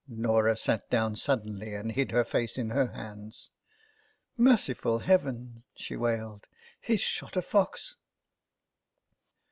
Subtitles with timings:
[0.07, 3.51] Norah sat down suddenly, and hid her face in her hands."
[4.35, 6.47] Merciful Heaven!" she wailed;"
[6.81, 7.97] he's shot a fox